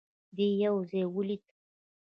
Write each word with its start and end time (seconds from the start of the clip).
دی 0.35 0.47
يو 0.63 0.75
ځای 0.89 1.03
ولوېد. 1.09 1.43